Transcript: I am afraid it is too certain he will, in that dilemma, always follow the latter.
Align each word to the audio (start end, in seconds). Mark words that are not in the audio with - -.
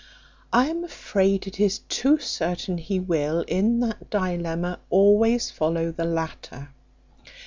I 0.51 0.67
am 0.67 0.83
afraid 0.83 1.45
it 1.45 1.59
is 1.59 1.77
too 1.87 2.17
certain 2.17 2.79
he 2.79 2.99
will, 2.99 3.41
in 3.41 3.79
that 3.81 4.09
dilemma, 4.09 4.79
always 4.89 5.51
follow 5.51 5.91
the 5.91 6.05
latter. 6.05 6.69